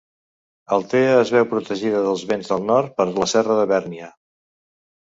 Altea 0.77 1.11
es 1.25 1.33
veu 1.35 1.45
protegida 1.53 2.01
dels 2.09 2.25
vents 2.33 2.51
del 2.55 2.67
nord 2.73 2.99
per 2.99 3.09
la 3.13 3.31
serra 3.37 3.61
de 3.63 3.71
Bèrnia. 3.75 4.15